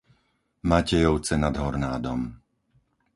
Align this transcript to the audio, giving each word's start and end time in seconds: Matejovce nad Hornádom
Matejovce 0.69 1.33
nad 1.43 1.55
Hornádom 1.61 2.19